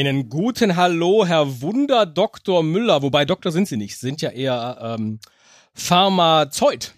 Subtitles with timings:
[0.00, 2.62] Einen guten Hallo, Herr Wunder Dr.
[2.62, 3.02] Müller.
[3.02, 5.18] Wobei Doktor sind Sie nicht, sind ja eher ähm,
[5.74, 6.94] Pharmazeut.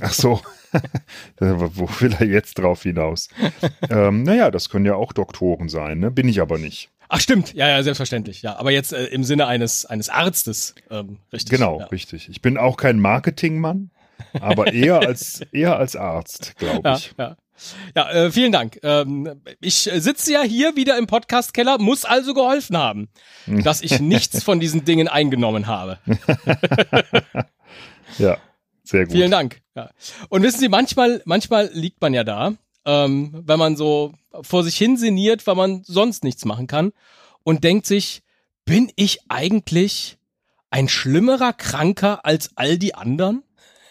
[0.00, 0.40] Ach so.
[1.38, 3.28] Wo will er jetzt drauf hinaus?
[3.90, 6.10] ähm, naja, das können ja auch Doktoren sein, ne?
[6.10, 6.90] Bin ich aber nicht.
[7.08, 8.56] Ach stimmt, ja, ja, selbstverständlich, ja.
[8.56, 11.50] Aber jetzt äh, im Sinne eines, eines Arztes, ähm, richtig.
[11.50, 11.86] Genau, ja.
[11.86, 12.30] richtig.
[12.30, 13.90] Ich bin auch kein Marketingmann,
[14.40, 17.14] aber eher als, eher als Arzt, glaube ich.
[17.18, 17.36] Ja, ja.
[17.94, 18.80] Ja, äh, vielen Dank.
[18.82, 23.08] Ähm, ich sitze ja hier wieder im Podcast-Keller, muss also geholfen haben,
[23.46, 25.98] dass ich nichts von diesen Dingen eingenommen habe.
[28.18, 28.38] Ja,
[28.84, 29.12] sehr gut.
[29.12, 29.60] Vielen Dank.
[29.74, 29.90] Ja.
[30.28, 32.54] Und wissen Sie, manchmal, manchmal liegt man ja da,
[32.84, 36.92] ähm, wenn man so vor sich hin sinniert, weil man sonst nichts machen kann
[37.42, 38.22] und denkt sich,
[38.64, 40.18] bin ich eigentlich
[40.70, 43.42] ein schlimmerer Kranker als all die anderen?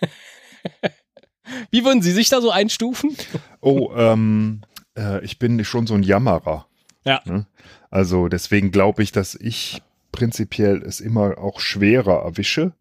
[1.72, 3.16] Wie würden Sie sich da so einstufen?
[3.60, 4.62] Oh, ähm,
[4.98, 6.68] äh, ich bin schon so ein Jammerer.
[7.06, 7.22] Ja.
[7.26, 7.46] Ne?
[7.90, 12.74] Also deswegen glaube ich, dass ich prinzipiell es immer auch schwerer erwische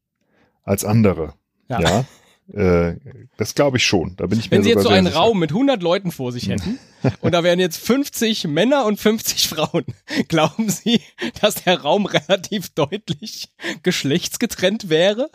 [0.63, 1.35] als andere.
[1.69, 1.81] Ja.
[1.81, 2.05] Ja.
[2.53, 2.97] Äh,
[3.37, 4.17] das glaube ich schon.
[4.17, 5.19] Da bin ich Wenn mir Sie jetzt so einen sicher.
[5.19, 6.79] Raum mit 100 Leuten vor sich hätten
[7.21, 9.85] und da wären jetzt 50 Männer und 50 Frauen,
[10.29, 11.01] glauben Sie,
[11.41, 13.51] dass der Raum relativ deutlich
[13.83, 15.31] geschlechtsgetrennt wäre?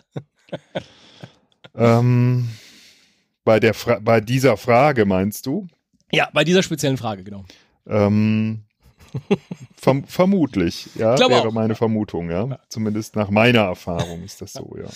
[1.74, 2.50] Ähm,
[3.44, 5.66] bei, der Fra bei dieser Frage meinst du?
[6.12, 7.44] Ja, bei dieser speziellen Frage, genau.
[7.86, 8.65] Ähm,
[9.76, 11.52] verm vermutlich, ja, Glaube wäre auch.
[11.52, 12.58] meine Vermutung, ja.
[12.68, 14.88] Zumindest nach meiner Erfahrung ist das so, ja.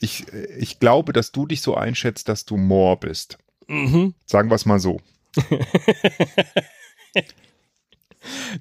[0.00, 0.26] ich,
[0.58, 3.38] ich glaube, dass du dich so einschätzt, dass du more bist.
[3.68, 4.14] Mhm.
[4.26, 5.00] Sagen wir es mal so.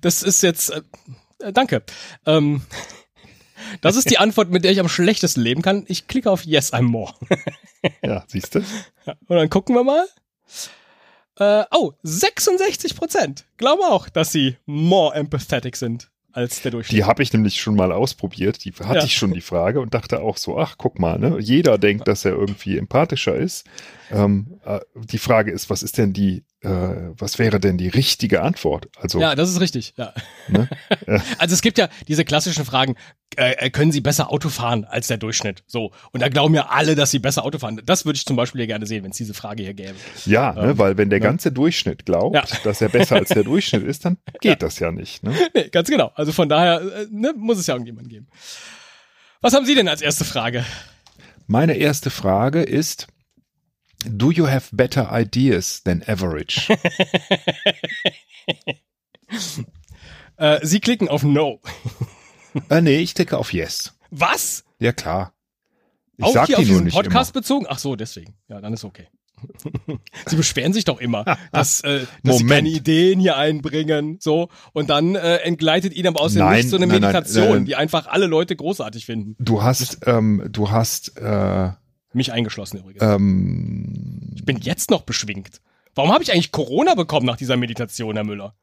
[0.02, 0.82] Das ist jetzt, äh,
[1.40, 1.84] äh, danke.
[2.26, 2.62] Ähm,
[3.82, 5.84] das ist die Antwort, mit der ich am schlechtesten leben kann.
[5.88, 7.14] Ich klicke auf yes, I'm more.
[8.02, 8.60] Ja, siehst du?
[9.28, 10.06] Und dann gucken wir mal.
[11.38, 16.98] Äh, oh, 66 Prozent glauben auch, dass sie more empathetic sind als der Durchschnitt.
[16.98, 18.64] Die habe ich nämlich schon mal ausprobiert.
[18.66, 19.04] Die hatte Ja.
[19.06, 21.38] ich schon die Frage und dachte auch so, ach, guck mal, ne?
[21.40, 23.66] Jeder denkt, dass er irgendwie empathischer ist.
[24.12, 26.70] Ähm, äh, die Frage ist, was ist denn die, äh,
[27.18, 28.88] was wäre denn die richtige Antwort?
[29.00, 29.94] Also, Ja, das ist richtig.
[29.98, 30.14] Ja.
[30.50, 30.68] ne?
[31.38, 32.96] Also es gibt ja diese klassischen Fragen,
[33.38, 35.64] äh, äh, können Sie besser Auto fahren als der Durchschnitt?
[35.68, 35.92] So.
[36.12, 37.82] Und da glauben ja alle, dass sie besser Auto fahren.
[37.86, 39.96] Das würde ich zum Beispiel hier gerne sehen, wenn es diese Frage hier gäbe.
[40.26, 40.78] ja, ne?
[40.78, 42.44] weil wenn der ganze Durchschnitt glaubt, Ja.
[42.64, 45.24] dass er besser als der Durchschnitt ist, dann geht das ja nicht.
[45.24, 45.34] Ne?
[45.54, 46.12] Nee, ganz genau.
[46.16, 48.28] Also von daher äh, ne, muss es ja irgendjemanden geben.
[49.42, 50.66] Was haben Sie denn als erste Frage?
[51.48, 53.08] Meine erste Frage ist,
[54.06, 56.68] do you have better ideas than average?
[60.38, 61.60] Äh, Sie klicken auf No.
[62.70, 63.94] äh, nee, ich klicke auf Yes.
[64.10, 64.64] Was?
[64.80, 65.34] Ja, klar.
[66.18, 67.66] Ich Auch sag hier die auf nur diesen nicht Podcast bezogen?
[67.68, 68.36] Ach so, deswegen.
[68.48, 69.08] Ja, dann ist okay.
[70.26, 74.90] Sie beschweren sich doch immer, dass, äh, dass sie keine Ideen hier einbringen, so und
[74.90, 77.76] dann äh, entgleitet ihnen aber aus dem Nichts so eine nein, Meditation, nein, nein, die
[77.78, 79.36] einfach alle Leute großartig finden.
[79.40, 81.70] Du hast, ähm, du hast äh,
[82.14, 83.02] mich eingeschlossen übrigens.
[83.02, 85.62] Ähm, ich bin jetzt noch beschwingt.
[85.96, 88.56] Warum habe ich eigentlich Corona bekommen nach dieser Meditation, Herr Müller?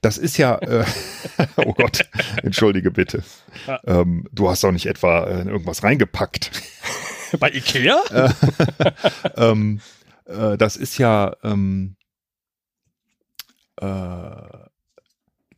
[0.00, 0.84] Das ist ja, äh,
[1.56, 2.06] oh Gott,
[2.42, 3.22] entschuldige bitte.
[3.66, 3.80] Ja.
[3.86, 6.50] Ähm, du hast doch nicht etwa äh, irgendwas reingepackt.
[7.38, 8.00] Bei Ikea?
[8.10, 8.30] Äh,
[9.36, 9.80] ähm,
[10.26, 11.96] äh, das ist ja, ähm,
[13.76, 13.86] äh,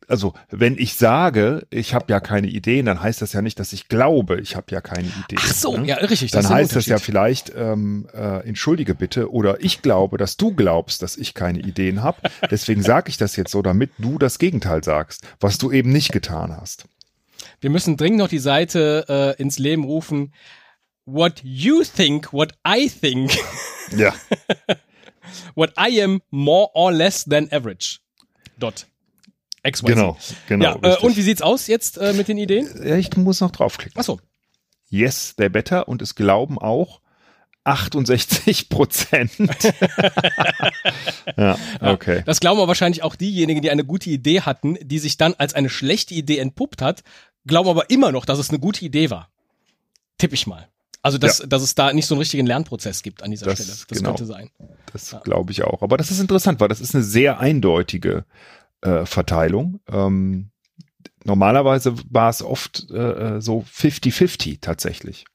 [0.07, 3.73] also wenn ich sage, ich habe ja keine Ideen, dann heißt das ja nicht, dass
[3.73, 5.39] ich glaube, ich habe ja keine Ideen.
[5.39, 5.87] Ach so, ne?
[5.87, 6.31] ja, richtig.
[6.31, 10.53] Dann das heißt das ja vielleicht, ähm, äh, entschuldige bitte, oder ich glaube, dass du
[10.53, 12.17] glaubst, dass ich keine Ideen habe.
[12.49, 16.11] Deswegen sage ich das jetzt so, damit du das Gegenteil sagst, was du eben nicht
[16.11, 16.85] getan hast.
[17.61, 20.33] Wir müssen dringend noch die Seite äh, ins Leben rufen.
[21.05, 23.31] What you think, what I think.
[23.95, 24.13] Ja.
[25.55, 27.99] what I am more or less than average.
[28.57, 28.87] Dot.
[29.69, 29.85] XYZ.
[29.85, 30.17] Genau,
[30.47, 30.79] genau.
[30.81, 32.69] Ja, äh, und wie sieht's aus jetzt äh, mit den Ideen?
[32.97, 33.99] Ich muss noch draufklicken.
[33.99, 34.19] Achso.
[34.89, 37.01] Yes, they're better und es glauben auch
[37.65, 39.31] 68 Prozent.
[41.37, 42.21] ja, okay.
[42.25, 45.55] Das glauben aber wahrscheinlich auch diejenigen, die eine gute Idee hatten, die sich dann als
[45.55, 47.03] eine schlechte Idee entpuppt hat,
[47.47, 49.29] glauben aber immer noch, dass es eine gute Idee war.
[50.19, 50.69] Tipp ich mal.
[51.01, 51.45] Also, dass, ja.
[51.47, 53.69] dass es da nicht so einen richtigen Lernprozess gibt an dieser das, Stelle.
[53.69, 54.09] Das genau.
[54.09, 54.49] könnte sein.
[54.91, 55.19] Das ja.
[55.19, 55.81] glaube ich auch.
[55.81, 58.25] Aber das ist interessant, weil das ist eine sehr eindeutige
[58.85, 59.79] äh, Verteilung.
[59.91, 60.51] Ähm,
[61.23, 65.25] normalerweise war es oft äh, äh so 50-50 tatsächlich.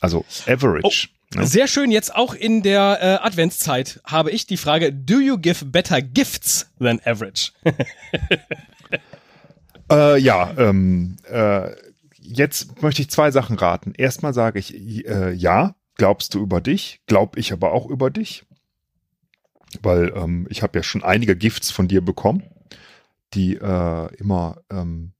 [0.00, 0.82] Also Average.
[0.82, 0.90] Oh.
[1.34, 1.46] Ne?
[1.46, 5.64] Sehr schön, jetzt auch in der äh, Adventszeit habe ich die Frage, do you give
[5.64, 7.52] better gifts than average?
[9.90, 11.70] äh, ja, ähm, äh,
[12.20, 13.94] jetzt möchte ich zwei Sachen raten.
[13.96, 18.44] Erstmal sage ich, äh, ja, glaubst du über dich, glaub ich aber auch über dich.
[19.80, 22.42] Weil ähm, ich habe ja schon einige Gifts von dir bekommen
[23.34, 25.12] die äh, immer ähm,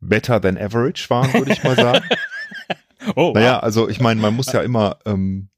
[0.00, 2.04] better than average waren, würde ich mal sagen.
[3.16, 5.48] oh, naja, also ich meine, man muss ja immer ähm,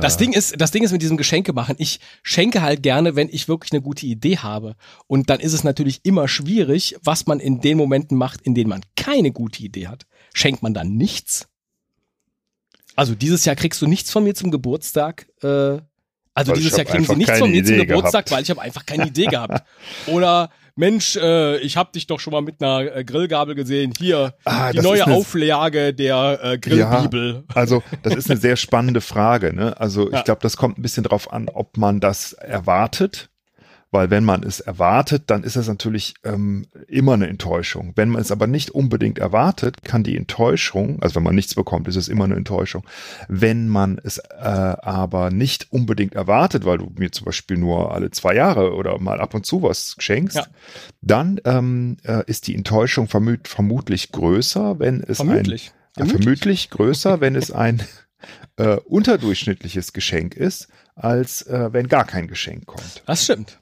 [0.00, 1.76] das Ding ist, das Ding ist mit diesem Geschenke machen.
[1.78, 4.76] Ich schenke halt gerne, wenn ich wirklich eine gute Idee habe.
[5.06, 8.70] Und dann ist es natürlich immer schwierig, was man in den Momenten macht, in denen
[8.70, 10.06] man keine gute Idee hat.
[10.34, 11.48] Schenkt man dann nichts?
[12.96, 15.26] Also dieses Jahr kriegst du nichts von mir zum Geburtstag.
[15.42, 15.78] Äh,
[16.34, 18.30] also weil dieses Jahr kriegen sie nichts von mir Idee zum Geburtstag, gehabt.
[18.30, 19.64] weil ich habe einfach keine Idee gehabt.
[20.06, 23.92] Oder Mensch, äh, ich habe dich doch schon mal mit einer äh, Grillgabel gesehen.
[23.98, 27.44] Hier, ah, die neue eine, Auflage der äh, Grillbibel.
[27.48, 29.54] Ja, also das ist eine sehr spannende Frage.
[29.54, 29.78] Ne?
[29.80, 30.22] Also ich ja.
[30.22, 33.31] glaube, das kommt ein bisschen drauf an, ob man das erwartet
[33.92, 37.92] weil wenn man es erwartet, dann ist es natürlich ähm, immer eine Enttäuschung.
[37.94, 41.86] Wenn man es aber nicht unbedingt erwartet, kann die Enttäuschung, also wenn man nichts bekommt,
[41.88, 42.84] ist es immer eine Enttäuschung.
[43.28, 48.10] Wenn man es äh, aber nicht unbedingt erwartet, weil du mir zum Beispiel nur alle
[48.10, 50.46] zwei Jahre oder mal ab und zu was schenkst, ja.
[51.02, 55.72] dann ähm, äh, ist die Enttäuschung vermut vermutlich größer, wenn es vermutlich.
[55.96, 57.82] ein ja, vermutlich größer, wenn es ein
[58.56, 63.02] äh, unterdurchschnittliches Geschenk ist, als äh, wenn gar kein Geschenk kommt.
[63.04, 63.58] Das stimmt.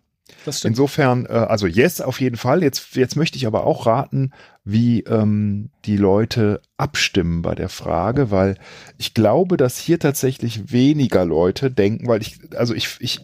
[0.65, 2.63] Insofern, äh, also yes, auf jeden Fall.
[2.63, 4.33] Jetzt, jetzt möchte ich aber auch raten,
[4.65, 8.57] wie ähm, die Leute abstimmen bei der Frage, weil
[8.99, 13.21] ich glaube, dass hier tatsächlich weniger Leute denken, weil ich, also ich, ich,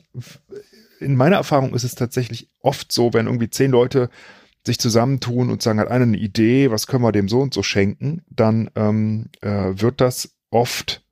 [1.00, 4.09] in meiner Erfahrung ist es tatsächlich oft so, wenn irgendwie zehn Leute
[4.64, 7.62] sich zusammentun und sagen, hat einer eine Idee, was können wir dem so und so
[7.62, 11.02] schenken, dann ähm, äh, wird das oft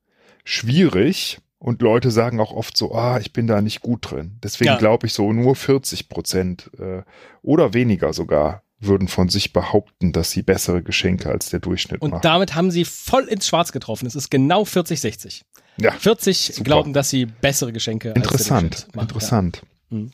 [0.44, 4.38] schwierig, und Leute sagen auch oft so, ah, ich bin da nicht gut drin.
[4.42, 4.76] Deswegen ja.
[4.76, 7.00] glaube ich so, nur 40 Prozent äh,
[7.40, 12.10] oder weniger sogar würden von sich behaupten, dass sie bessere Geschenke als der Durchschnitt und
[12.10, 12.18] machen.
[12.18, 14.04] Und damit haben sie voll ins Schwarz getroffen.
[14.04, 15.46] Es ist genau 40, 60.
[15.80, 15.92] Ja.
[15.92, 16.64] 40 super.
[16.64, 19.08] glauben, dass sie bessere Geschenke interessant, als der machen.
[19.08, 19.62] Interessant.
[19.88, 19.96] Ja.
[19.96, 20.12] Mhm.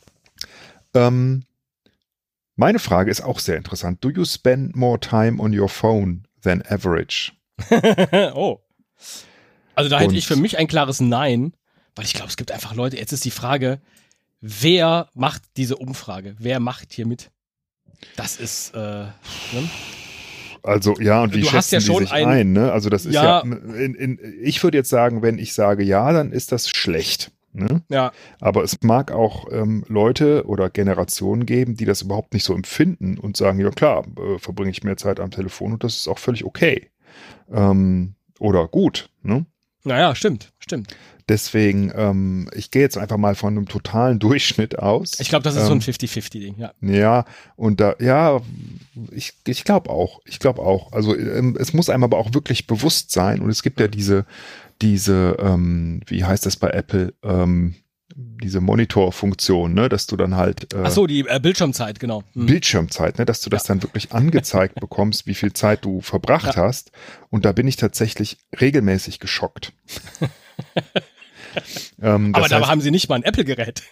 [0.93, 1.43] Ähm,
[2.55, 4.01] meine Frage ist auch sehr interessant.
[4.01, 7.33] Do you spend more time on your phone than average?
[8.35, 8.61] oh.
[9.75, 11.53] Also da hätte ich für mich ein klares Nein,
[11.95, 12.97] weil ich glaube, es gibt einfach Leute.
[12.97, 13.79] Jetzt ist die Frage,
[14.41, 16.35] wer macht diese Umfrage?
[16.39, 17.31] Wer macht hier mit?
[18.15, 18.73] Das ist.
[18.75, 19.11] Äh, ne?
[20.63, 22.53] Also ja, und wie du schätzen ja die sich ein, ein?
[22.53, 22.71] Ne?
[22.71, 26.11] Also das ist ja, ja in, in, ich würde jetzt sagen, wenn ich sage ja,
[26.11, 27.31] dann ist das schlecht.
[27.53, 27.81] Ne?
[27.89, 28.11] Ja.
[28.39, 33.17] Aber es mag auch ähm, Leute oder Generationen geben, die das überhaupt nicht so empfinden
[33.17, 36.19] und sagen, ja klar, äh, verbringe ich mehr Zeit am Telefon und das ist auch
[36.19, 36.89] völlig okay.
[37.51, 39.09] Ähm, oder gut.
[39.21, 39.45] Ne?
[39.83, 40.95] Naja, stimmt, stimmt.
[41.29, 45.19] Deswegen, ähm, ich gehe jetzt einfach mal von einem totalen Durchschnitt aus.
[45.19, 46.99] Ich glaube, das ist ähm, so ein 50-50-Ding, ähm, ja.
[46.99, 48.41] Ja, und da, ja,
[49.11, 50.19] ich, ich glaube auch.
[50.25, 50.91] Ich glaube auch.
[50.91, 53.39] Also ähm, es muss einem aber auch wirklich bewusst sein.
[53.39, 54.25] Und es gibt ja diese,
[54.81, 57.75] diese, ähm, wie heißt das bei Apple, ähm,
[58.15, 62.23] diese Monitorfunktion, ne, dass du dann halt äh, Ach so, die äh, Bildschirmzeit, genau.
[62.33, 62.45] Hm.
[62.45, 66.63] Bildschirmzeit, ne, dass du das dann wirklich angezeigt bekommst, wie viel Zeit du verbracht Ja.
[66.63, 66.91] hast.
[67.29, 69.73] Und da bin ich tatsächlich regelmäßig geschockt.
[72.01, 73.83] ähm, Aber da heißt, haben sie nicht mal ein Apple-Gerät.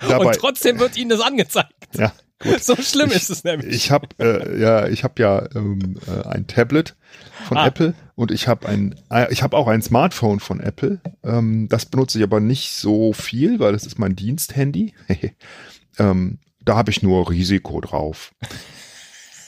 [0.00, 1.72] Und trotzdem wird ihnen das angezeigt.
[1.94, 2.12] ja,
[2.60, 3.74] So schlimm Ich- ist es nämlich.
[3.74, 6.94] Ich habe äh, ja, ich habe ja ähm, äh, ein Tablet
[7.48, 7.66] von Ah.
[7.66, 11.00] Apple und ich habe ein, äh, ich habe auch ein Smartphone von Apple.
[11.24, 14.94] Ähm, das benutze ich aber nicht so viel, weil das ist mein Diensthandy.
[15.98, 18.34] ähm, da habe ich nur Risiko drauf.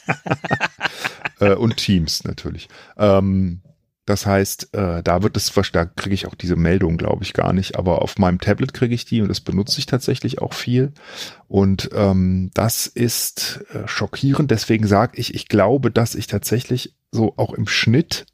[1.39, 2.67] äh, und Teams natürlich.
[2.97, 3.61] Ähm,
[4.05, 7.53] das heißt, äh, da wird es verstärkt, kriege ich auch diese Meldung, glaube ich, gar
[7.53, 7.77] nicht.
[7.77, 10.91] Aber auf meinem Tablet kriege ich die und das benutze ich tatsächlich auch viel.
[11.47, 14.49] Und ähm, das ist äh, schockierend.
[14.49, 18.25] Deswegen sage ich, ich glaube, dass ich tatsächlich so auch im Schnitt,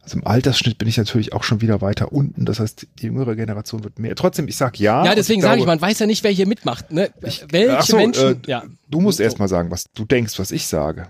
[0.00, 2.44] also im Altersschnitt bin ich natürlich auch schon wieder weiter unten.
[2.44, 4.14] Das heißt, die jüngere Generation wird mehr.
[4.14, 5.04] Trotzdem, ich sag ja.
[5.04, 6.92] ja, deswegen sage ich, man weiß ja nicht, wer hier mitmacht.
[6.92, 7.10] Ne?
[7.20, 8.42] Welche ach so, Menschen.
[8.44, 8.64] äh, ja.
[8.88, 9.24] Du musst So.
[9.24, 11.08] erst mal sagen, was du denkst, was ich sage.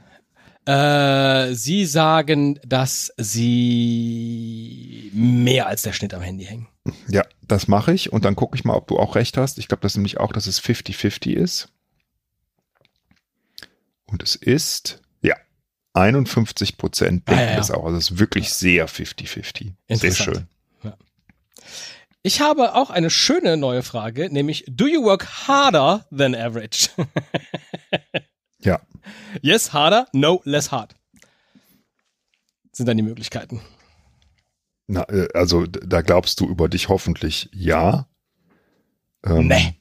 [0.66, 6.68] Äh, sie sagen, dass sie mehr als der Schnitt am Handy hängen.
[7.08, 9.58] Ja, das mache ich und dann gucke ich mal, ob du auch recht hast.
[9.58, 11.68] Ich glaube das nämlich auch, dass es 50-50 ist.
[14.06, 15.00] Und es ist,
[15.94, 17.56] 51 Prozent denken Ah, ja, ja.
[17.56, 17.84] das auch.
[17.84, 19.72] Also es ist wirklich sehr 50-50.
[19.88, 20.46] Sehr schön.
[22.26, 26.88] Ich habe auch eine schöne neue Frage, nämlich Do you work harder than average?
[28.60, 28.80] Ja.
[29.42, 30.94] Yes, harder, no, less hard.
[32.72, 33.60] Sind dann die Möglichkeiten.
[34.86, 38.08] Na, äh, also da glaubst du über dich hoffentlich ja.
[39.22, 39.74] Ähm, Nee.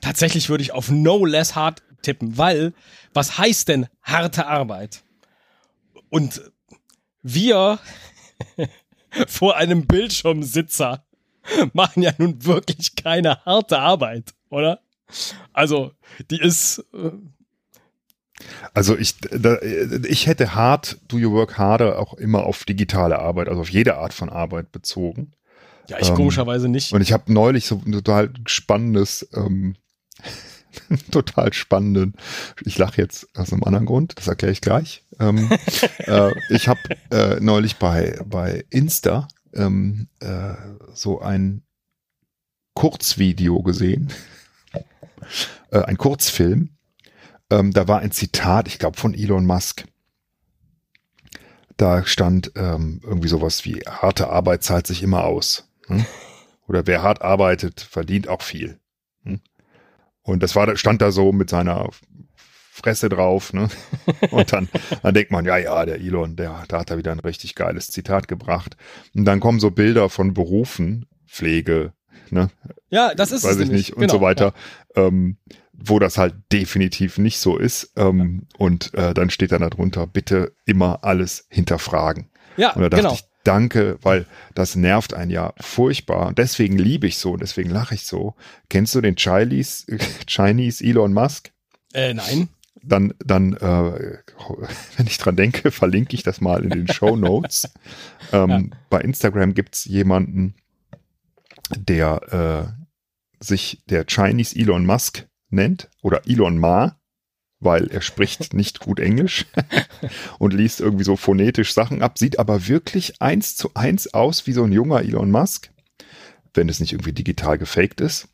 [0.00, 2.72] Tatsächlich würde ich auf no less hard tippen, weil
[3.14, 5.04] was heißt denn harte Arbeit?
[6.10, 6.40] Und
[7.22, 7.78] wir
[9.26, 11.04] vor einem Bildschirmsitzer
[11.72, 14.80] machen ja nun wirklich keine harte Arbeit, oder?
[15.52, 15.92] Also,
[16.30, 17.10] die ist äh,
[18.74, 23.48] Also ich, da, ich hätte hart, do you work harder auch immer auf digitale Arbeit,
[23.48, 25.32] also auf jede Art von Arbeit bezogen.
[25.88, 26.92] ja ich Ähm, komischerweise nicht.
[26.92, 29.76] Und ich habe neulich so ein total spannendes, ähm,
[31.10, 32.14] total spannenden,
[32.64, 35.04] ich lache jetzt aus einem anderen Grund, das erkläre ich gleich.
[35.20, 35.50] Ähm,
[35.98, 36.80] äh, ich habe
[37.10, 40.54] äh, neulich bei, bei Insta ähm, äh,
[40.94, 41.62] so ein
[42.74, 44.12] Kurzvideo gesehen,
[45.70, 46.70] äh, ein Kurzfilm.
[47.50, 49.84] Ähm, da war ein Zitat, ich glaube von Elon Musk.
[51.76, 55.68] Da stand ähm, irgendwie sowas wie harte Arbeit zahlt sich immer aus.
[55.86, 56.04] Hm?
[56.66, 58.78] Oder wer hart arbeitet, verdient auch viel.
[60.28, 61.88] Und das war, stand da so mit seiner
[62.70, 63.68] Fresse drauf, ne?
[64.30, 64.68] Und dann,
[65.02, 67.90] dann denkt man, ja, ja, der Elon, der, da hat er wieder ein richtig geiles
[67.90, 68.76] Zitat gebracht.
[69.14, 71.94] Und dann kommen so Bilder von Berufen, Pflege,
[72.30, 72.50] ne?
[72.90, 74.52] ja, das ist weiß es ich nicht, und Genau, so weiter,
[74.94, 75.38] ähm,
[75.72, 77.92] wo das halt definitiv nicht so ist.
[77.96, 82.28] Ähm, Und äh, dann steht dann darunter, bitte immer alles hinterfragen.
[82.58, 83.14] Ja, Und da ja dachte genau.
[83.14, 86.28] ich, danke, weil das nervt einen ja furchtbar.
[86.28, 88.34] Und deswegen liebe ich so und deswegen lache ich so.
[88.68, 89.86] Kennst du den Chinese,
[90.26, 91.50] Chinese Elon Musk?
[91.94, 92.48] Äh, nein.
[92.82, 93.58] Dann, dann, äh,
[94.96, 97.70] wenn ich dran denke, verlinke ich das mal in den Show Notes.
[98.32, 100.54] ähm, Bei Instagram gibt's jemanden,
[101.74, 102.74] der
[103.40, 106.97] äh, sich der Chinese Elon Musk nennt oder Elon Ma,
[107.60, 109.46] weil er spricht nicht gut Englisch
[110.38, 114.52] und liest irgendwie so phonetisch Sachen ab, sieht aber wirklich eins zu eins aus wie
[114.52, 115.70] so ein junger Elon Musk,
[116.54, 118.28] wenn es nicht irgendwie digital gefaked ist,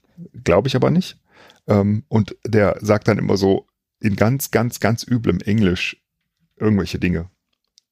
[0.45, 1.19] glaube ich aber nicht.
[1.67, 3.67] Ähm, und der sagt dann immer so
[4.01, 6.03] in ganz, ganz, ganz üblem Englisch
[6.57, 7.31] irgendwelche Dinge.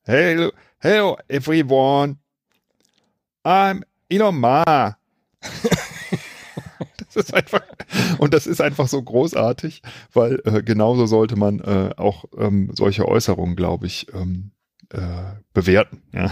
[0.03, 2.17] Hello, hello everyone,
[3.45, 4.99] I'm Elon Ma.
[7.15, 7.63] Das einfach,
[8.19, 13.07] und das ist einfach so großartig, weil äh, genauso sollte man äh, auch ähm, solche
[13.07, 14.53] Äußerungen, glaube ich, ähm,
[14.91, 14.99] äh,
[15.53, 16.03] bewerten.
[16.13, 16.31] Ja?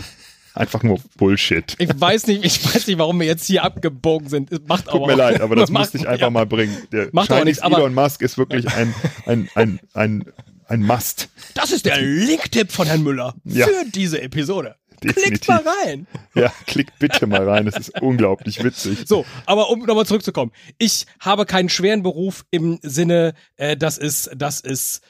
[0.54, 1.76] Einfach nur Bullshit.
[1.78, 4.50] Ich weiß nicht, ich weiß nicht, warum wir jetzt hier abgebogen sind.
[4.52, 6.30] Es macht Tut aber mir auch- leid, aber das musste ich einfach ja.
[6.30, 6.76] mal bringen.
[6.92, 8.92] Der Macht aber nichts, Elon Musk ist wirklich ein,
[9.26, 10.25] ein, ein, ein,
[10.66, 11.28] ein Must.
[11.54, 13.66] Das ist der Link-Tipp von Herrn Müller Ja.
[13.66, 14.76] für diese Episode.
[15.00, 16.07] Klickt mal rein.
[16.35, 19.04] Ja, klickt bitte mal rein, das ist unglaublich witzig.
[19.07, 20.52] So, aber um nochmal zurückzukommen.
[20.78, 25.00] Ich habe keinen schweren Beruf im Sinne, äh, dass es, dass es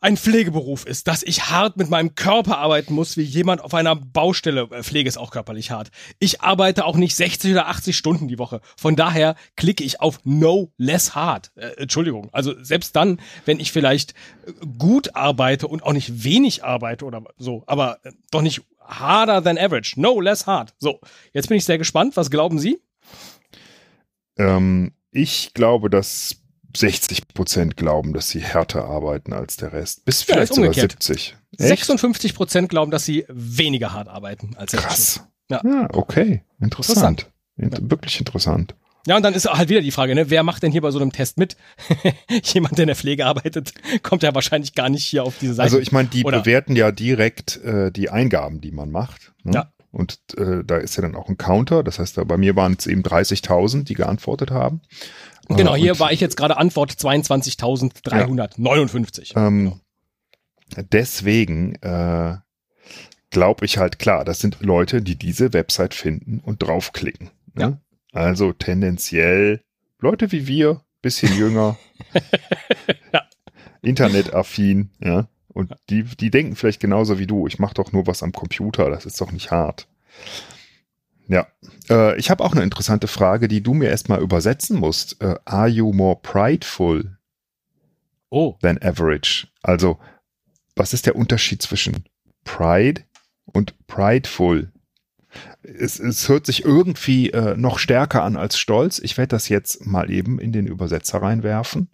[0.00, 3.94] ein Pflegeberuf ist, dass ich hart mit meinem Körper arbeiten muss, wie jemand auf einer
[3.94, 4.68] Baustelle.
[4.70, 5.90] Äh, Pflege ist auch körperlich hart.
[6.18, 8.60] Ich arbeite auch nicht 60 oder 80 Stunden die Woche.
[8.76, 11.52] Von daher klicke ich auf No Less Hard.
[11.56, 12.30] Äh, Entschuldigung.
[12.32, 14.14] Also selbst dann, wenn ich vielleicht
[14.46, 19.42] äh, gut arbeite und auch nicht wenig arbeite oder so, aber äh, doch nicht harder
[19.42, 19.94] than average.
[19.96, 20.74] No less hard.
[20.78, 21.00] So,
[21.32, 22.16] jetzt bin ich sehr gespannt.
[22.16, 22.80] Was glauben Sie?
[24.36, 26.39] Ähm, ich glaube, dass
[26.76, 30.04] 60 Prozent glauben, dass sie härter arbeiten als der Rest.
[30.04, 30.92] Bis Ja, vielleicht sogar umgekehrt.
[31.02, 31.36] 70.
[31.58, 35.20] 56 Prozent glauben, dass sie weniger hart arbeiten als der Krass.
[35.48, 35.74] Durchschnitt.
[35.74, 35.82] Ja.
[35.82, 36.42] Ja, okay.
[36.60, 37.30] Interessant.
[37.56, 37.90] Int Ja.
[37.90, 38.74] Wirklich interessant.
[39.06, 41.00] Ja, und dann ist halt wieder die Frage, ne, wer macht denn hier bei so
[41.00, 41.56] einem Test mit?
[42.44, 43.72] Jemand, der in der Pflege arbeitet,
[44.02, 45.64] kommt ja wahrscheinlich gar nicht hier auf diese Seite.
[45.64, 49.32] Also ich meine, die Oder- bewerten ja direkt äh, die Eingaben, die man macht.
[49.42, 49.52] Ne?
[49.54, 49.72] Ja.
[49.90, 51.82] Und äh, da ist ja dann auch ein Counter.
[51.82, 54.82] Das heißt, da bei mir waren es eben 30.000, die geantwortet haben.
[55.56, 59.36] Genau, hier war ich jetzt gerade Antwort 22.359.
[59.36, 59.80] Ähm,
[60.92, 62.36] Deswegen äh,
[63.30, 67.30] glaube ich halt klar, das sind Leute, die diese Website finden und draufklicken.
[67.54, 67.62] Ne?
[67.62, 67.78] Ja.
[68.12, 69.62] Also tendenziell
[69.98, 71.76] Leute wie wir, bisschen jünger,
[73.12, 73.22] Ja.
[73.82, 75.28] internetaffin, ja.
[75.48, 78.88] Und die, die denken vielleicht genauso wie du, ich mache doch nur was am Computer,
[78.88, 79.88] das ist doch nicht hart.
[81.30, 81.46] Ja,
[81.88, 85.22] äh, ich habe auch eine interessante Frage, die du mir erstmal übersetzen musst.
[85.22, 87.16] Äh, are you more prideful
[88.30, 89.46] Oh, than average?
[89.62, 89.98] Also,
[90.74, 92.04] was ist der Unterschied zwischen
[92.44, 93.02] Pride
[93.44, 94.72] und prideful?
[95.62, 98.98] Es, es hört sich irgendwie äh, noch stärker an als Stolz.
[98.98, 101.88] Ich werde das jetzt mal eben in den Übersetzer reinwerfen.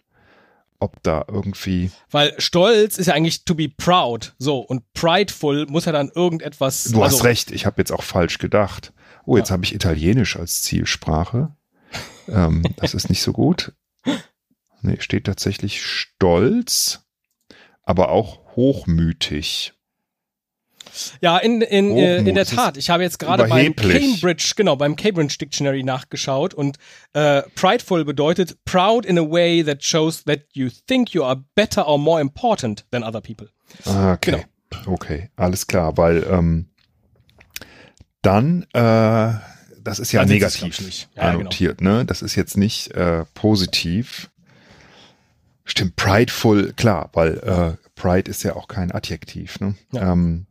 [0.79, 1.91] Ob da irgendwie.
[2.11, 4.35] weil Stolz ist ja eigentlich to be proud.
[4.39, 6.85] So, und prideful muss ja dann irgendetwas.
[6.85, 8.93] Du also, hast recht, ich habe jetzt auch falsch gedacht.
[9.27, 9.53] Oh, jetzt Ja.
[9.53, 11.55] habe ich Italienisch als Zielsprache.
[12.29, 13.73] ähm, das ist nicht so gut.
[14.81, 17.01] Nee, steht tatsächlich stolz,
[17.83, 19.73] aber auch hochmütig.
[21.21, 22.77] Ja, in, in, äh, in der Tat.
[22.77, 23.75] Ich habe jetzt gerade beim.
[23.75, 26.77] Cambridge, genau, beim Cambridge Dictionary nachgeschaut und
[27.13, 31.87] äh, prideful bedeutet proud in a way that shows that you think you are better
[31.87, 33.49] or more important than other people.
[33.85, 34.45] Ah, Okay.
[34.85, 36.69] Okay, alles klar, weil ähm,
[38.21, 39.33] dann, äh,
[39.81, 41.09] das ist ja sie's, negativ nicht.
[41.15, 41.39] Ja, genau.
[41.41, 42.05] annotiert, ne?
[42.05, 44.29] Das ist jetzt nicht äh, positiv.
[45.65, 49.59] Stimmt, prideful, klar, weil äh, Pride ist ja auch kein Adjektiv.
[49.59, 49.75] Ne?
[49.91, 50.13] Ja.
[50.13, 50.45] Ähm,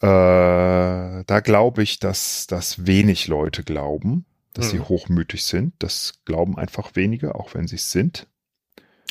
[0.00, 4.88] äh, da glaube ich, dass das wenig Leute glauben, dass sie Mhm.
[4.88, 5.74] hochmütig sind.
[5.78, 8.26] Das glauben einfach wenige, auch wenn sie es sind.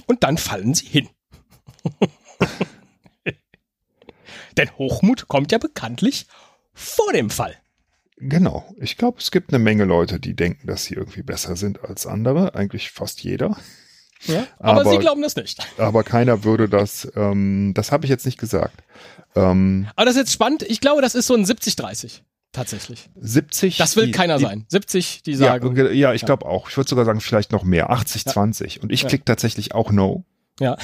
[0.07, 1.09] Und dann fallen sie hin.
[4.57, 6.27] Denn Hochmut kommt ja bekanntlich
[6.73, 7.55] vor dem Fall.
[8.29, 8.73] Genau.
[8.77, 12.05] Ich glaube, es gibt eine Menge Leute, die denken, dass sie irgendwie besser sind als
[12.07, 12.55] andere.
[12.55, 13.57] Eigentlich fast jeder.
[14.25, 14.47] Ja?
[14.59, 15.59] Aber, Aber- sie glauben das nicht.
[15.77, 18.83] Aber keiner würde das, ähm, das habe ich jetzt nicht gesagt.
[19.35, 20.63] Ähm, Aber das ist jetzt spannend.
[20.63, 22.21] Ich glaube, das ist so ein 70-30.
[22.53, 23.09] Tatsächlich.
[23.19, 23.77] 70.
[23.77, 24.65] Das will die- keiner die, sein.
[24.69, 25.73] 70, die Ja, sagen.
[25.73, 26.27] ge- ja, ich Ja.
[26.27, 26.69] glaube auch.
[26.69, 27.89] Ich würde sogar sagen, vielleicht noch mehr.
[27.89, 28.81] 80, 20.
[28.83, 29.09] Und ich Ja.
[29.09, 30.23] klicke tatsächlich auch No.
[30.59, 30.77] Ja.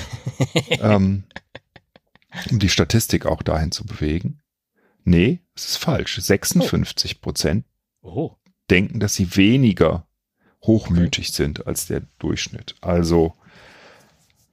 [0.81, 1.25] ähm,
[2.51, 4.41] um die Statistik auch dahin zu bewegen.
[5.09, 6.17] Nee, es ist falsch.
[6.21, 7.65] 56 Prozent
[8.03, 8.35] Oh.
[8.69, 10.05] denken, dass sie weniger
[10.63, 12.75] hochmütig sind als der Durchschnitt.
[12.81, 13.33] Also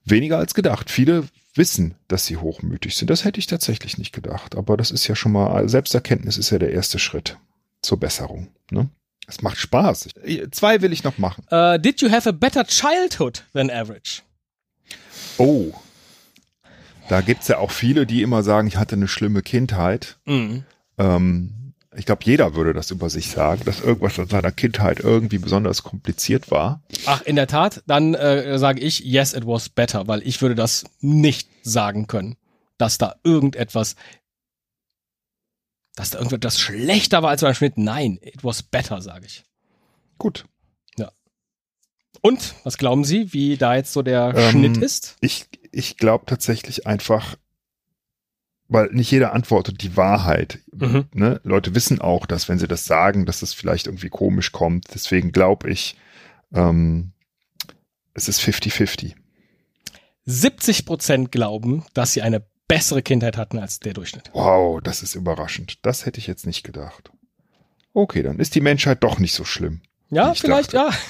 [0.07, 0.91] weniger als gedacht.
[0.91, 3.11] Viele wissen, dass sie hochmütig sind.
[3.11, 4.57] Das hätte ich tatsächlich nicht gedacht.
[4.57, 7.37] Aber das ist ja schon mal, Selbsterkenntnis ist ja der erste Schritt
[7.83, 8.49] zur Besserung.
[8.71, 8.89] Ne?
[9.27, 10.09] Es macht Spaß.
[10.25, 11.45] Ich, zwei will ich noch machen.
[11.51, 14.23] Uh, did you have a better childhood than average?
[15.37, 15.75] Oh.
[17.09, 20.19] Da gibt's ja auch viele, die immer sagen, ich hatte eine schlimme Kindheit.
[20.25, 20.65] Mhm.
[20.99, 25.39] Ähm, ich glaube, jeder würde das über sich sagen, dass irgendwas in seiner Kindheit irgendwie
[25.39, 26.83] besonders kompliziert war.
[27.07, 30.55] Ach, in der Tat, dann äh, sage ich, yes, it was better, weil ich würde
[30.55, 32.37] das nicht sagen können,
[32.77, 33.97] dass da irgendetwas,
[35.95, 37.79] dass da irgendetwas schlechter war als beim Schnitt.
[37.79, 39.45] Nein, it was better, sage ich.
[40.19, 40.45] Gut.
[42.27, 45.17] Und, was glauben Sie, wie da jetzt so der Ähm, Schnitt ist?
[45.21, 47.37] Ich, ich glaube tatsächlich einfach,
[48.69, 50.59] weil nicht jeder antwortet die Wahrheit.
[50.73, 51.07] Mhm.
[51.13, 51.41] Ne?
[51.45, 54.87] Leute wissen auch, dass wenn sie das sagen, dass das vielleicht irgendwie komisch kommt.
[54.93, 55.97] Deswegen glaube ich,
[56.53, 57.13] ähm,
[58.15, 59.15] es ist 50-50.
[60.25, 64.31] 70 Prozent glauben, dass sie eine bessere Kindheit hatten als der Durchschnitt.
[64.33, 65.79] Wow, das ist überraschend.
[65.87, 67.13] Das hätte ich jetzt nicht gedacht.
[67.93, 69.83] Okay, dann ist die Menschheit doch nicht so schlimm.
[70.11, 70.91] Ja, ich vielleicht, ja.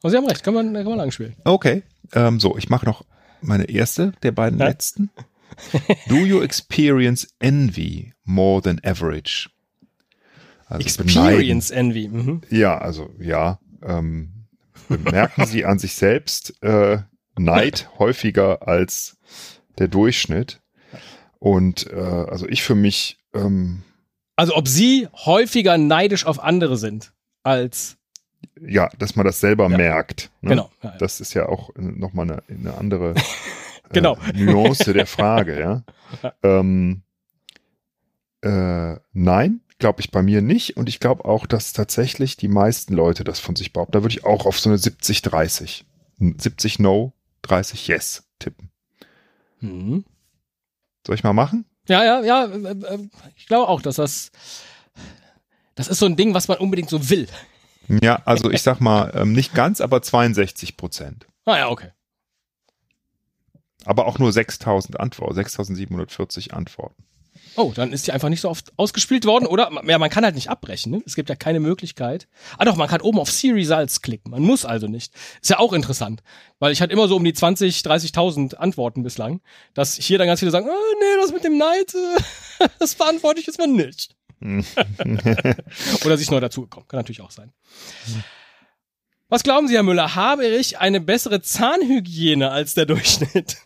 [0.00, 1.34] Aber Sie haben recht, kann man, kann man lang spielen.
[1.44, 3.04] Okay, ähm, so, ich mache noch
[3.40, 4.66] meine erste der beiden Ja.
[4.68, 5.10] letzten.
[6.08, 9.48] Do you experience envy more than average?
[10.66, 12.08] Also Experience Envy.
[12.08, 12.40] Mhm.
[12.40, 12.40] beneiden.
[12.50, 13.58] Ja, also ja.
[13.82, 14.46] Ähm,
[14.88, 16.98] bemerken Sie an sich selbst äh,
[17.38, 19.16] Neid häufiger als
[19.78, 20.60] der Durchschnitt.
[21.38, 23.82] Und äh, also ich für mich, ähm,
[24.38, 27.96] Also ob Sie häufiger neidisch auf andere sind als
[28.60, 29.76] ja, dass man das selber Ja.
[29.76, 30.30] merkt.
[30.42, 30.50] Ne?
[30.50, 30.70] genau.
[30.82, 30.96] Ja, ja.
[30.98, 33.14] Das ist ja auch nochmal eine, eine andere
[33.92, 34.16] Genau.
[34.32, 35.58] äh, Nuance der Frage,
[36.22, 36.32] ja.
[36.44, 37.02] Ähm,
[38.42, 40.76] äh, nein, glaube ich bei mir nicht.
[40.76, 43.92] Und ich glaube auch, dass tatsächlich die meisten Leute das von sich behaupten.
[43.92, 45.82] Da würde ich auch auf so eine 70-30.
[46.20, 48.70] 70 No, 30 Yes tippen.
[49.60, 50.04] Hm.
[51.04, 51.64] Soll ich mal machen?
[51.88, 52.44] Ja, ja, ja.
[52.44, 54.30] äh, äh, Ich glaube auch, dass das.
[55.74, 57.28] Das ist so ein Ding, was man unbedingt so will.
[58.02, 61.26] Ja, also ich sag mal, ähm, nicht ganz, aber 62 Prozent.
[61.44, 61.92] Ah ja, okay.
[63.84, 67.04] Aber auch nur 6000 Antworten, 6740 Antworten.
[67.58, 69.68] Oh, dann ist die einfach nicht so oft ausgespielt worden, oder?
[69.84, 71.02] Ja, man kann halt nicht abbrechen, ne?
[71.04, 72.28] Es gibt ja keine Möglichkeit.
[72.56, 74.30] Ah doch, man kann oben auf See Results klicken.
[74.30, 75.12] Man muss also nicht.
[75.42, 76.22] Ist ja auch interessant,
[76.60, 79.40] weil ich hatte immer so um die 20, 30.000 Antworten bislang,
[79.74, 83.40] dass hier dann ganz viele sagen, oh, nee, das mit dem Neid, äh, das beantworte
[83.40, 84.14] ich jetzt mal nicht.
[86.04, 86.86] Oder ist neu dazugekommen.
[86.86, 87.52] Kann natürlich auch sein.
[89.28, 90.14] Was glauben Sie, Herr Müller?
[90.14, 93.56] Habe ich eine bessere Zahnhygiene als der Durchschnitt?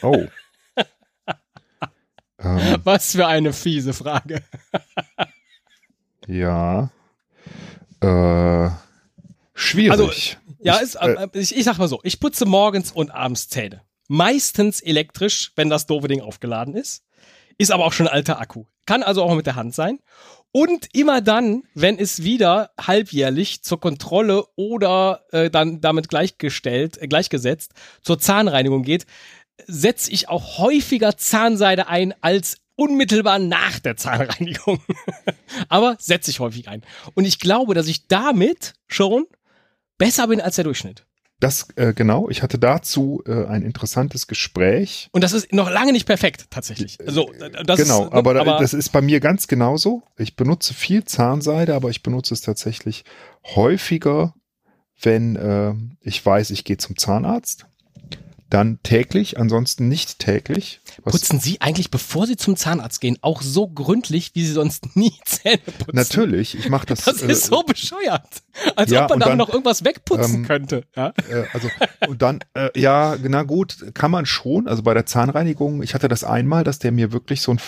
[0.00, 0.28] Oh.
[2.42, 4.42] Ähm, Was für eine fiese Frage.
[6.26, 6.90] ja.
[8.00, 8.70] Äh,
[9.54, 10.38] schwierig.
[10.60, 13.48] Ja, Ich, ist, äh, äh, ich, ich sag mal so, ich putze morgens und abends
[13.48, 13.82] Zähne.
[14.08, 17.04] Meistens elektrisch, wenn das doofe Ding aufgeladen ist.
[17.58, 18.64] Ist aber auch schon ein alter Akku.
[18.86, 19.98] Kann also auch mit der Hand sein.
[20.54, 27.08] Und immer dann, wenn es wieder halbjährlich zur Kontrolle oder äh, dann damit gleichgestellt, äh,
[27.08, 29.06] gleichgesetzt zur Zahnreinigung geht,
[29.66, 34.80] setze ich auch häufiger Zahnseide ein als unmittelbar nach der Zahnreinigung.
[35.68, 36.82] aber setze ich häufig ein.
[37.14, 39.26] Und ich glaube, dass ich damit schon
[39.98, 41.04] besser bin als der Durchschnitt.
[41.38, 45.08] das, äh, genau, ich hatte dazu äh, ein interessantes Gespräch.
[45.12, 46.98] Und das ist noch lange nicht perfekt, tatsächlich.
[47.00, 47.30] Also,
[47.64, 50.02] das genau, ist, aber, da- das ist bei mir ganz genauso.
[50.16, 53.04] Ich benutze viel Zahnseide, aber ich benutze es tatsächlich
[53.56, 54.34] häufiger,
[55.00, 57.66] wenn äh, ich weiß, ich gehe zum Zahnarzt.
[58.52, 60.82] Dann täglich, ansonsten nicht täglich.
[61.04, 64.94] Was putzen Sie eigentlich, bevor Sie zum Zahnarzt gehen, auch so gründlich, wie Sie sonst
[64.94, 65.96] nie Zähne putzen?
[65.96, 67.04] Natürlich, ich mache das.
[67.04, 68.28] Das ist äh, so bescheuert.
[68.76, 70.84] Als ja, ob man da noch irgendwas wegputzen ähm, könnte.
[70.94, 71.14] Ja?
[71.30, 71.70] äh, also
[72.06, 74.68] und dann äh, ja, na gut, kann man schon.
[74.68, 77.60] Also bei der Zahnreinigung, ich hatte das einmal, dass der mir wirklich so ein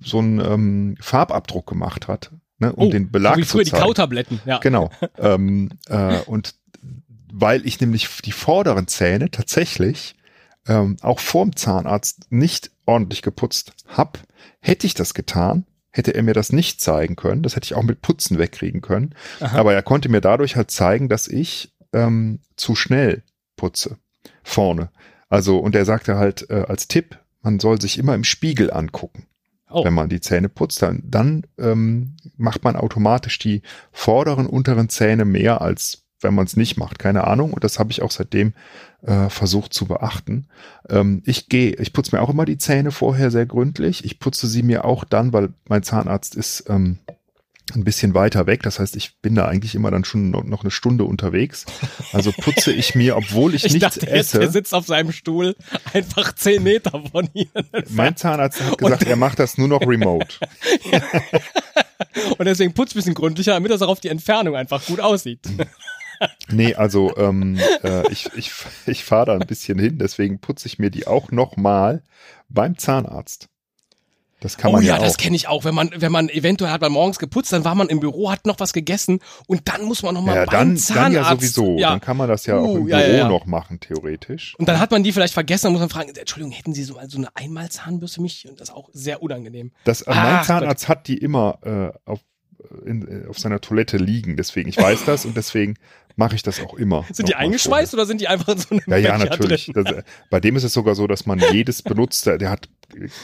[0.00, 3.64] so ein ähm, Farbabdruck gemacht hat, ne, um den Belag Oh, so wie zu früher
[3.64, 3.84] die zeigen.
[3.84, 4.40] Kautabletten.
[4.44, 4.58] Ja.
[4.58, 4.90] Genau.
[5.18, 6.56] ähm, äh, und
[7.32, 10.16] weil ich nämlich die vorderen Zähne tatsächlich
[10.66, 14.18] ähm, auch vorm Zahnarzt nicht ordentlich geputzt hab,
[14.60, 17.42] hätte ich das getan, hätte er mir das nicht zeigen können.
[17.42, 19.14] Das hätte ich auch mit Putzen wegkriegen können.
[19.40, 19.58] Aha.
[19.58, 23.22] Aber er konnte mir dadurch halt zeigen, dass ich ähm, zu schnell
[23.56, 23.98] putze
[24.42, 24.90] vorne.
[25.28, 29.26] Also und er sagte halt äh, als Tipp, man soll sich immer im Spiegel angucken
[29.72, 29.84] Oh.
[29.84, 35.24] wenn man die Zähne putzt, dann, dann ähm, macht man automatisch die vorderen, unteren Zähne
[35.24, 36.98] mehr, als wenn man es nicht macht.
[36.98, 37.52] Keine Ahnung.
[37.52, 38.54] Und das habe ich auch seitdem
[39.02, 40.46] äh, versucht zu beachten.
[40.88, 44.04] Ähm, ich gehe, ich putze mir auch immer die Zähne vorher sehr gründlich.
[44.04, 46.98] Ich putze sie mir auch dann, weil mein Zahnarzt ist ähm,
[47.74, 48.62] ein bisschen weiter weg.
[48.62, 51.64] Das heißt, ich bin da eigentlich immer dann schon noch, eine Stunde unterwegs.
[52.12, 54.40] Also putze ich mir, obwohl ich, Ich nichts dachte jetzt, esse.
[54.40, 55.56] der sitzt auf seinem Stuhl
[55.92, 57.50] einfach zehn Meter von Ihnen.
[57.90, 60.26] mein Zahnarzt hat gesagt, er macht das nur noch remote.
[62.38, 65.40] Und deswegen putzt ein bisschen gründlicher, damit das auch auf die Entfernung einfach gut aussieht.
[66.48, 68.52] Nee, also ähm, äh, ich, ich,
[68.86, 72.02] ich fahre da ein bisschen hin, deswegen putze ich mir die auch nochmal
[72.48, 73.48] beim Zahnarzt.
[74.42, 75.04] Das kann oh man ja, ja, auch.
[75.04, 75.64] das kenne ich auch.
[75.64, 78.44] Wenn man, wenn man eventuell hat man morgens geputzt, dann war man im Büro, hat
[78.44, 81.06] noch was gegessen und dann muss man noch mal ja, beim dann, Zahnarzt.
[81.06, 81.78] dann ja sowieso.
[81.78, 81.90] Ja.
[81.90, 84.56] Dann kann man das ja auch Uh, im ja, Büro ja, noch machen, theoretisch.
[84.58, 86.98] Und dann hat man die vielleicht vergessen, dann muss man fragen, Entschuldigung, hätten Sie so,
[87.06, 88.48] so eine Einmalzahnbürste mich?
[88.48, 89.70] Und das ist auch sehr unangenehm.
[89.84, 92.20] Das, äh, mein Ach Zahnarzt hat die immer äh, auf,
[92.84, 95.76] in, äh, auf seiner Toilette liegen, deswegen, ich weiß das und deswegen
[96.16, 97.04] mache ich das auch immer.
[97.12, 99.70] Sind die eingeschweißt oder sind die einfach in so einem Ja, ja, natürlich.
[99.74, 102.68] Das, äh, bei dem ist es sogar so, dass man jedes benutzt, der hat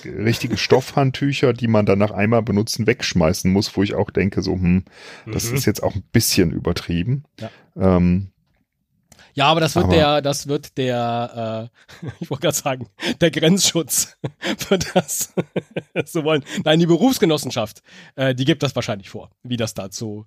[0.05, 4.53] richtige Stoffhandtücher, die man dann nach einmal benutzen wegschmeißen muss, wo ich auch denke, so,
[4.55, 4.85] hm,
[5.27, 5.57] das Mhm.
[5.57, 7.25] ist jetzt auch ein bisschen übertrieben.
[7.41, 7.51] Ja.
[7.77, 8.31] Ähm,
[9.35, 11.71] Ja, aber das wird Aber- der, das wird der,
[12.03, 12.89] äh, ich wollte gerade sagen,
[13.21, 14.17] der Grenzschutz
[14.69, 15.33] wird das
[16.07, 16.43] so wollen.
[16.65, 17.83] Nein, die Berufsgenossenschaft,
[18.17, 20.27] äh, die gibt das wahrscheinlich vor, wie das da zu,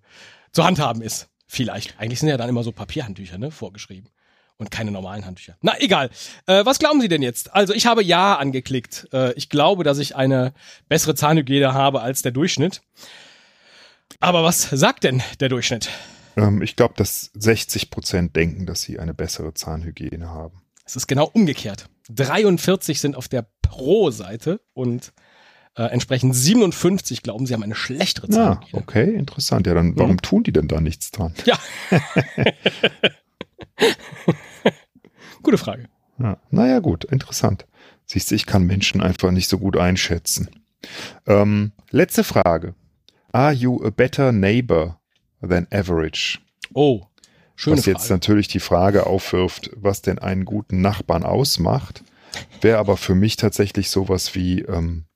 [0.54, 1.28] zu handhaben ist.
[1.54, 2.00] Vielleicht.
[2.00, 4.10] Eigentlich sind ja dann immer so Papierhandtücher, ne, vorgeschrieben.
[4.56, 5.58] Und keine normalen Handtücher.
[5.62, 6.10] Na, egal.
[6.46, 7.54] Äh, was glauben Sie denn jetzt?
[7.54, 9.10] Also, ich habe Ja angeklickt.
[9.12, 10.54] Äh, ich glaube, dass ich eine
[10.88, 12.82] bessere Zahnhygiene habe als der Durchschnitt.
[14.22, 15.90] Aber was sagt denn der Durchschnitt?
[16.38, 20.62] ähm, ich glaube, dass 60 Prozent denken, dass sie eine bessere Zahnhygiene haben.
[20.86, 21.90] Es ist genau umgekehrt.
[22.16, 25.12] 43 sind auf der Pro-Seite und
[25.76, 28.82] äh, entsprechend 57 glauben, sie haben eine schlechtere Ja, Zahnhygiene.
[28.82, 29.68] okay, interessant.
[29.68, 30.22] Ja, dann warum Mhm.
[30.22, 31.34] tun die denn da nichts dran?
[31.46, 31.58] Ja.
[35.44, 35.86] Gute Frage.
[36.20, 37.66] Ja, naja, gut, interessant.
[38.06, 40.50] Siehst du, ich kann Menschen einfach nicht so gut einschätzen.
[41.26, 42.76] Ähm, letzte Frage.
[43.32, 45.00] Are you a better neighbor
[45.42, 46.40] than average?
[46.74, 47.04] Oh,
[47.56, 48.14] schöne was jetzt Frage.
[48.16, 52.04] natürlich die Frage aufwirft, was denn einen guten Nachbarn ausmacht,
[52.62, 55.11] wäre aber für mich tatsächlich sowas wie, ähm, äh,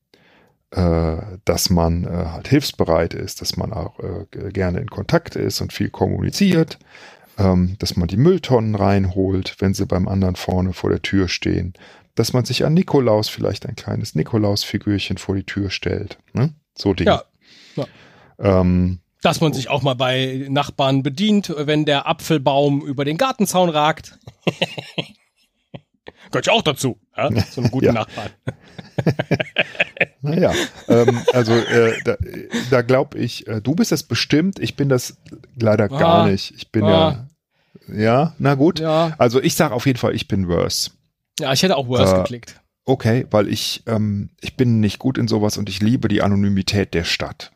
[1.46, 5.72] dass man äh, halt hilfsbereit ist, dass man auch äh, gerne in Kontakt ist und
[5.72, 6.80] viel kommuniziert,
[7.38, 11.74] ähm, dass man die Mülltonnen reinholt, wenn sie beim anderen vorne vor der Tür stehen,
[12.16, 16.18] dass man sich an Nikolaus vielleicht ein kleines Nikolaus-Figürchen vor die Tür stellt.
[16.34, 16.54] Ne?
[16.78, 17.22] So Dinge.
[17.76, 17.86] Ja,
[18.38, 23.70] Ähm, Dass man sich auch mal bei Nachbarn bedient, wenn der Apfelbaum über den Gartenzaun
[23.70, 24.18] ragt.
[26.32, 27.30] Gehört ja auch dazu, ja?
[27.52, 27.94] so einen guten Ja.
[27.94, 28.30] Nachbarn.
[30.26, 30.52] Naja,
[30.88, 32.18] ähm, also äh, da,
[32.70, 35.18] da glaube ich, äh, du bist das bestimmt, ich bin das
[35.60, 36.28] leider gar Ah.
[36.28, 36.54] nicht.
[36.58, 37.28] Ich bin Ah.
[37.88, 38.80] ja, ja, na gut.
[38.80, 40.92] Ja, Also ich sage auf jeden Fall, ich bin worse.
[41.40, 42.60] ja ich hätte auch Worse Äh, geklickt.
[42.88, 46.94] Okay, weil ich, ähm, ich bin nicht gut in sowas und ich liebe die Anonymität
[46.94, 47.52] der Stadt.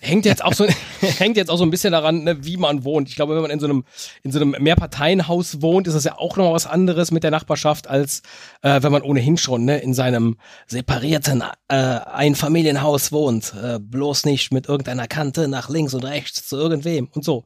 [0.00, 0.66] Hängt jetzt auch so,
[1.00, 3.08] hängt jetzt auch so ein bisschen daran, ne, wie man wohnt.
[3.08, 3.84] Ich glaube, wenn man in so einem,
[4.22, 7.88] in so einem Mehrparteienhaus wohnt, ist das ja auch noch was anderes mit der Nachbarschaft,
[7.88, 8.22] als
[8.62, 10.36] äh, wenn man ohnehin schon ne, in seinem
[10.66, 13.54] separierten äh, Einfamilienhaus wohnt.
[13.62, 17.44] Äh, bloß nicht mit irgendeiner Kante nach links und rechts zu irgendwem und so.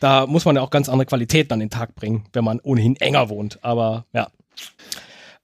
[0.00, 2.96] Da muss man ja auch ganz andere Qualitäten an den Tag bringen, wenn man ohnehin
[2.96, 3.58] enger wohnt.
[3.62, 4.28] Aber ja.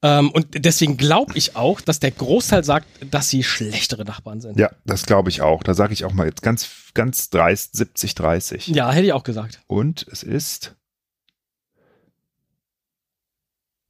[0.05, 4.59] Ähm, und deswegen glaube ich auch, dass der Großteil sagt, dass sie schlechtere Nachbarn sind.
[4.59, 5.63] Ja, das glaube ich auch.
[5.63, 8.67] Da sage ich auch mal jetzt ganz, ganz dreist 70, 30.
[8.69, 9.63] ja hätte ich auch gesagt.
[9.67, 10.77] Und es ist.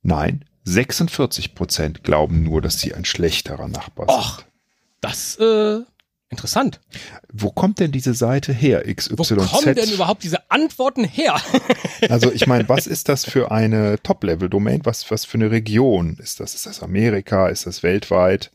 [0.02, 4.16] Nein, 46 Prozent glauben nur, dass sie ein schlechterer Nachbar sind.
[4.16, 4.42] Och,
[5.00, 5.80] das äh,
[6.34, 6.80] interessant.
[7.32, 9.36] Wo kommt denn diese Seite her, Wo XYZ?
[9.50, 11.36] kommen denn überhaupt diese Antworten her?
[12.10, 14.80] Also ich meine, was ist das für eine Top-Level-Domain?
[14.84, 16.54] Was, was für eine Region ist das?
[16.54, 17.48] Ist das Amerika?
[17.48, 18.50] Ist das weltweit?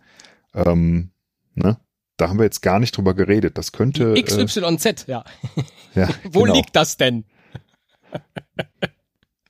[0.53, 1.09] Ähm,
[1.55, 1.77] ne?
[2.17, 3.57] Da haben wir jetzt gar nicht drüber geredet.
[3.57, 4.13] Das könnte.
[4.13, 5.23] Äh, XYZ, ja.
[5.95, 6.53] ja, Wo genau.
[6.53, 7.23] liegt das denn?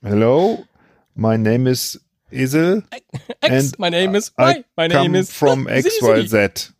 [0.02, 0.64] Hello,
[1.14, 2.84] my name is Isel.
[3.42, 5.66] X, And my name is I Y, my name come is from.
[5.68, 6.72] XYZ.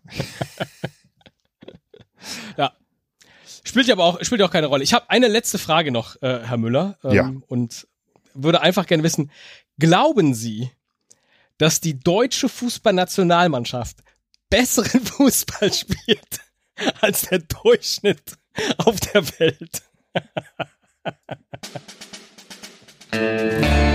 [3.81, 4.85] Spielt ja aber auch, spielt auch keine Rolle.
[4.85, 6.99] Ich habe eine letzte Frage noch, äh, Herr Müller.
[7.03, 7.33] Ähm, Ja.
[7.49, 7.88] Und
[8.35, 9.31] würde einfach gerne wissen,
[9.79, 10.71] glauben Sie,
[11.57, 13.97] dass die deutsche Fußballnationalmannschaft
[14.51, 16.40] besseren Fußball spielt
[17.01, 18.37] als der Durchschnitt
[18.77, 19.83] auf der Welt?